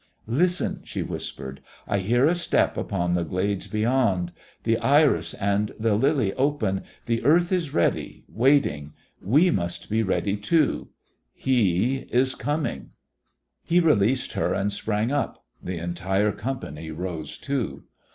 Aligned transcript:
"Listen!" 0.25 0.81
she 0.83 1.03
whispered. 1.03 1.61
"I 1.87 1.99
hear 1.99 2.25
a 2.25 2.33
step 2.33 2.75
upon 2.75 3.13
the 3.13 3.23
glades 3.23 3.67
beyond. 3.67 4.31
The 4.63 4.79
iris 4.79 5.35
and 5.35 5.71
the 5.77 5.93
lily 5.93 6.33
open; 6.33 6.81
the 7.05 7.23
earth 7.23 7.51
is 7.51 7.71
ready, 7.71 8.23
waiting; 8.27 8.93
we 9.21 9.51
must 9.51 9.91
be 9.91 10.01
ready 10.01 10.37
too! 10.37 10.89
He 11.35 11.97
is 12.09 12.33
coming!" 12.33 12.93
He 13.63 13.79
released 13.79 14.31
her 14.33 14.55
and 14.55 14.73
sprang 14.73 15.11
up; 15.11 15.45
the 15.61 15.77
entire 15.77 16.31
company 16.31 16.89
rose 16.89 17.37
too. 17.37 17.83